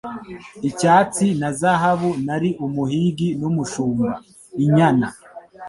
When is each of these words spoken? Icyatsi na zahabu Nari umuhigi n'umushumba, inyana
Icyatsi 0.69 1.25
na 1.41 1.49
zahabu 1.59 2.09
Nari 2.25 2.49
umuhigi 2.65 3.27
n'umushumba, 3.39 4.09
inyana 4.63 5.07